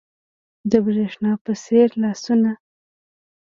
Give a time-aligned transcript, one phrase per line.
[0.71, 2.51] د برېښنا په څیر لاسونه